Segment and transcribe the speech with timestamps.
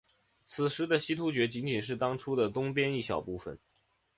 [0.47, 3.55] 此时的西突厥仅仅是当初的东边一小部分。